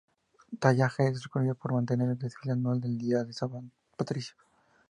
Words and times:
Tallaght 0.61 0.99
es 0.99 1.23
reconocido 1.25 1.53
por 1.59 1.73
mantener 1.77 2.07
un 2.09 2.17
desfile 2.25 2.53
anual 2.53 2.77
del 2.81 2.97
Día 3.03 3.19
de 3.23 3.33
San 3.33 3.71
Patricio. 3.97 4.33